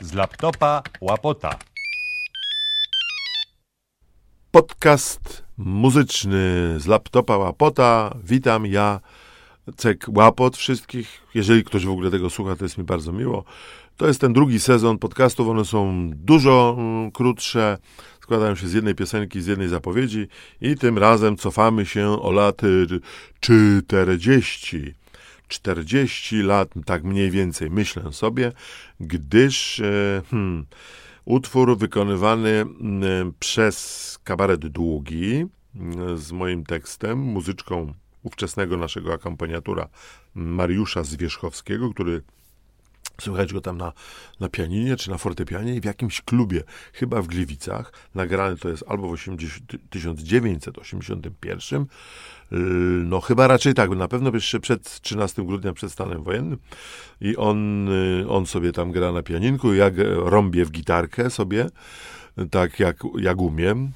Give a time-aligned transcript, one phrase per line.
[0.00, 1.58] z laptopa łapota.
[4.50, 8.14] Podcast muzyczny z laptopa łapota.
[8.24, 9.00] Witam ja,
[9.76, 11.20] Cek Łapot wszystkich.
[11.34, 13.44] Jeżeli ktoś w ogóle tego słucha, to jest mi bardzo miło.
[13.96, 15.48] To jest ten drugi sezon podcastów.
[15.48, 17.78] One są dużo mm, krótsze.
[18.20, 20.28] Składają się z jednej piosenki, z jednej zapowiedzi
[20.60, 22.86] i tym razem cofamy się o lat y,
[23.40, 24.94] 40.
[25.52, 28.52] 40 lat, tak mniej więcej myślę sobie,
[29.00, 30.66] gdyż e, hmm,
[31.24, 32.64] utwór wykonywany
[33.38, 35.46] przez kabaret Długi
[36.16, 39.88] z moim tekstem, muzyczką ówczesnego naszego akompaniatura
[40.34, 42.22] Mariusza Zwierzchowskiego, który
[43.22, 43.92] Słychać go tam na,
[44.40, 46.62] na pianinie czy na fortepianie i w jakimś klubie,
[46.92, 47.92] chyba w Gliwicach.
[48.14, 51.86] Nagrany to jest albo w 80, 1981,
[53.04, 56.58] no chyba raczej tak, na pewno jeszcze przed 13 grudnia, przed stanem wojennym.
[57.20, 61.66] I on, y, on sobie tam gra na pianinku, jak rąbię w gitarkę sobie,
[62.50, 63.92] tak jak, jak umiem.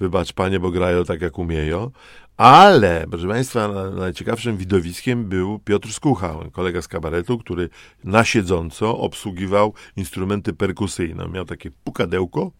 [0.00, 1.90] Wybacz panie, bo grają tak jak umieją.
[2.36, 7.68] Ale, proszę Państwa, najciekawszym widowiskiem był Piotr Skucha, kolega z kabaretu, który
[8.04, 11.28] na siedząco obsługiwał instrumenty perkusyjne.
[11.28, 12.50] Miał takie pukadełko,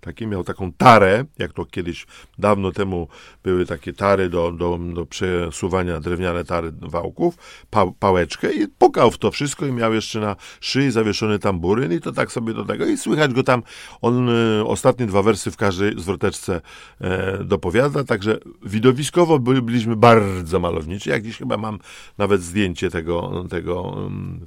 [0.00, 2.06] takie, miał taką tarę, jak to kiedyś
[2.38, 3.08] dawno temu
[3.44, 7.34] były takie tary do, do, do przesuwania drewniane tary wałków,
[7.70, 12.00] pa, pałeczkę i pukał w to wszystko i miał jeszcze na szyi zawieszony tamburyn i
[12.00, 12.86] to tak sobie do tego.
[12.86, 13.62] I słychać go tam,
[14.02, 16.60] on y, ostatnie dwa wersy w każdej zwroteczce
[17.00, 21.78] e, dopowiada, także widowiskowo by, byliśmy bardzo malowniczy, jak dziś chyba mam
[22.18, 23.96] nawet zdjęcie tego, tego,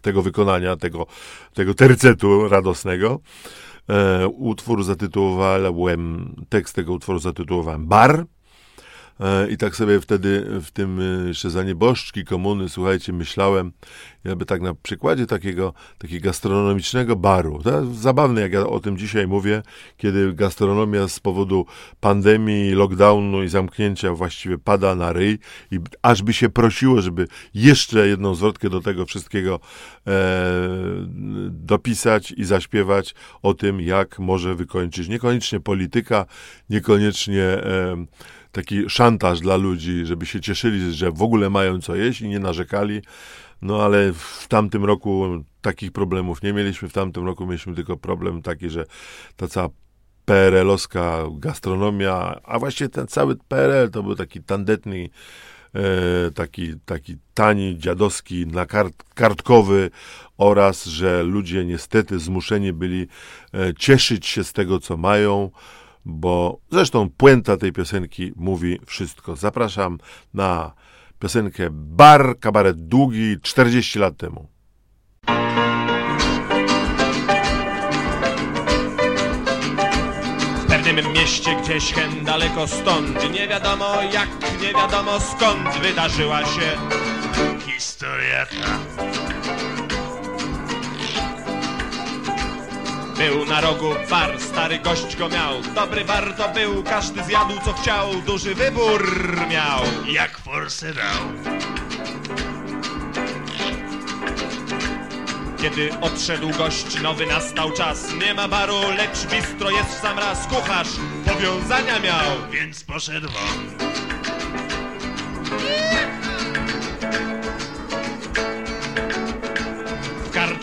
[0.02, 1.08] tego wykonania, tego,
[1.54, 3.20] tego tercetu radosnego.
[3.90, 8.26] E, utwór zatytułowałem, tekst tego utworu zatytułowałem Bar.
[9.20, 13.72] E, I tak sobie wtedy w tym jeszcze za nieboszczki komuny, słuchajcie, myślałem,
[14.24, 17.64] jakby tak na przykładzie takiego, takiego gastronomicznego baru.
[17.64, 19.62] To zabawne, jak ja o tym dzisiaj mówię,
[19.98, 21.66] kiedy gastronomia z powodu
[22.00, 25.40] pandemii, lockdownu i zamknięcia właściwie pada na ryj
[25.72, 29.60] i aż by się prosiło, żeby jeszcze jedną zwrotkę do tego wszystkiego
[30.08, 30.12] e,
[31.50, 36.26] dopisać i zaśpiewać o tym, jak może wykończyć niekoniecznie polityka,
[36.70, 38.06] niekoniecznie e,
[38.52, 42.40] taki szantaż dla ludzi, żeby się cieszyli, że w ogóle mają co jeść i nie
[42.40, 43.02] narzekali.
[43.62, 46.90] No ale w tamtym roku takich problemów nie mieliśmy.
[46.90, 48.86] W tamtym roku mieliśmy tylko problem taki, że
[49.36, 49.70] ta cała
[50.26, 55.10] PRL-owska gastronomia, a właściwie ten cały PRL to był taki tandetny,
[55.76, 59.90] e, taki, taki tani, dziadowski, na kart, kartkowy
[60.38, 63.08] oraz, że ludzie niestety zmuszeni byli
[63.54, 65.50] e, cieszyć się z tego, co mają,
[66.06, 69.36] bo zresztą puenta tej piosenki mówi wszystko.
[69.36, 69.98] Zapraszam
[70.34, 70.72] na
[71.20, 74.48] piosenkę Bar, kabaret długi, 40 lat temu.
[80.56, 84.30] W pewnym mieście gdzieś hen daleko stąd, nie wiadomo jak,
[84.62, 86.78] nie wiadomo skąd wydarzyła się
[87.66, 88.80] historia ta.
[93.20, 95.62] Był na rogu bar, stary gość go miał.
[95.76, 98.22] Dobry bar to był, każdy zjadł co chciał.
[98.26, 99.82] Duży wybór miał.
[100.08, 101.54] Jak forsę dał.
[105.62, 108.14] Kiedy odszedł gość, nowy nastał czas.
[108.14, 110.48] Nie ma baru, lecz bistro jest w sam raz.
[110.48, 110.90] Kucharz
[111.26, 114.09] powiązania miał, więc poszedł won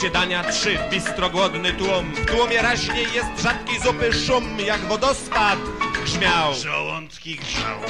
[0.06, 2.14] W karcie dania trzy, bistro głodny tłum.
[2.14, 5.58] W tłumie raźniej jest rzadki zupy szum Jak wodospad
[6.04, 6.54] grzmiał.
[6.54, 7.80] Żołądki grzał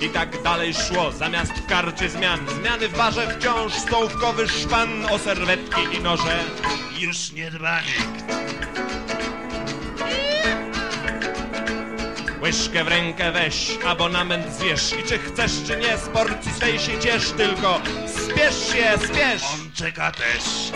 [0.00, 2.40] I tak dalej szło, zamiast w karcie zmian.
[2.48, 6.44] Zmiany w barze wciąż stołówkowy szpan O serwetki i noże.
[6.98, 8.91] Już nie dba nikt
[12.42, 16.98] Łyżkę w rękę weź, abonament zwierz I czy chcesz, czy nie, z porcji swej się
[16.98, 19.42] ciesz Tylko spiesz się, spiesz.
[19.54, 20.72] On czeka też.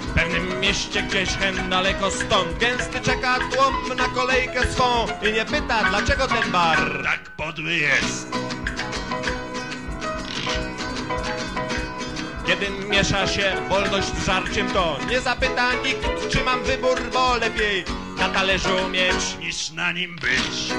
[0.00, 2.58] W pewnym mieście gdzieś hen daleko stąd.
[2.58, 7.02] Gęsty czeka tłum na kolejkę swą I nie pyta, dlaczego ten bar?
[7.04, 8.49] Tak podły jest
[12.50, 17.84] Kiedy miesza się wolność z żarciem to Nie zapyta nikt, czy mam wybór, bo lepiej
[18.18, 20.74] na talerzu mieć Niż na nim być